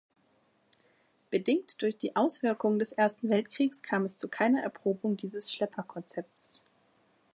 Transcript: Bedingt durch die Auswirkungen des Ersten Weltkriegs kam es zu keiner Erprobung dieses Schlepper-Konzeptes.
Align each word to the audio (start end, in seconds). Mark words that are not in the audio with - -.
Bedingt 1.29 1.79
durch 1.83 1.95
die 1.95 2.15
Auswirkungen 2.15 2.79
des 2.79 2.91
Ersten 2.91 3.29
Weltkriegs 3.29 3.83
kam 3.83 4.03
es 4.05 4.17
zu 4.17 4.27
keiner 4.29 4.63
Erprobung 4.63 5.15
dieses 5.15 5.53
Schlepper-Konzeptes. 5.53 6.63